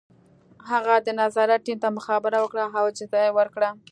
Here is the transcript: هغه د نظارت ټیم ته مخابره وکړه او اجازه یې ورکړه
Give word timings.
هغه 0.69 0.95
د 1.05 1.07
نظارت 1.21 1.59
ټیم 1.65 1.77
ته 1.83 1.89
مخابره 1.97 2.37
وکړه 2.41 2.65
او 2.79 2.83
اجازه 2.91 3.19
یې 3.25 3.31
ورکړه 3.37 3.69